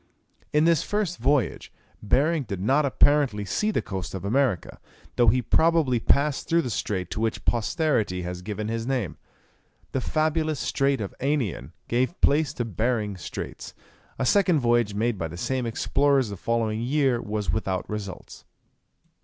[0.51, 4.79] In this first voyage Behring did not apparently see the coast of America,
[5.15, 9.17] though he probably passed through the strait to which posterity has given his name.
[9.91, 13.75] The fabulous strait of Anian gave place to Behring Straits.
[14.17, 18.43] A second voyage made by the same explorers the following year was without results.